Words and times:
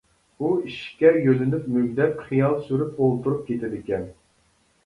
ئۇ 0.43 0.47
ئىشىككە 0.69 1.11
يۆلىنىپ 1.25 1.67
مۈگدەپ 1.75 2.25
خىيال 2.31 2.57
سۈرۈپ 2.71 2.99
ئولتۇرۇپ 3.05 3.45
كېتىدىكەن؟! 3.51 4.09